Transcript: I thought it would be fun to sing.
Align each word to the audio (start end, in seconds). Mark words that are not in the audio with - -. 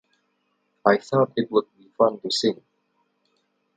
I 0.83 0.97
thought 0.97 1.33
it 1.35 1.51
would 1.51 1.65
be 1.77 1.87
fun 1.95 2.19
to 2.21 2.31
sing. 2.31 2.63